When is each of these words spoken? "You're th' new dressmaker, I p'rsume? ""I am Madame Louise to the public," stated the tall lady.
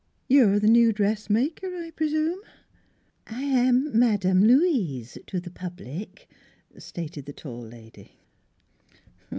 "You're 0.27 0.59
th' 0.59 0.63
new 0.63 0.91
dressmaker, 0.91 1.67
I 1.77 1.91
p'rsume? 1.91 2.39
""I 3.39 3.43
am 3.43 3.95
Madame 3.99 4.43
Louise 4.43 5.19
to 5.27 5.39
the 5.39 5.51
public," 5.51 6.27
stated 6.75 7.25
the 7.27 7.33
tall 7.33 7.61
lady. 7.61 8.13